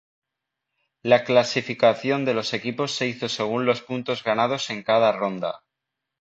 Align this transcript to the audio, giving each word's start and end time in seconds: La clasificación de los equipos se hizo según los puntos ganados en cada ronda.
La 1.03 1.23
clasificación 1.25 2.25
de 2.25 2.33
los 2.33 2.53
equipos 2.55 2.95
se 2.95 3.05
hizo 3.05 3.29
según 3.29 3.67
los 3.67 3.83
puntos 3.83 4.23
ganados 4.23 4.71
en 4.71 4.81
cada 4.81 5.11
ronda. 5.11 5.63